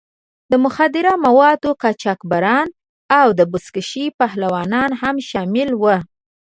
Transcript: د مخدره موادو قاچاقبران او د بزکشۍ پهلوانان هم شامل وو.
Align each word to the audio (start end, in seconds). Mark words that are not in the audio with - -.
د 0.51 0.53
مخدره 0.65 1.13
موادو 1.25 1.69
قاچاقبران 1.81 2.67
او 3.19 3.27
د 3.39 3.41
بزکشۍ 3.51 4.05
پهلوانان 4.19 4.89
هم 5.01 5.15
شامل 5.29 5.69
وو. 5.81 5.97